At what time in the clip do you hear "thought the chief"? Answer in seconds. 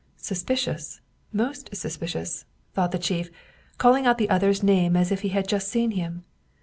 2.73-3.29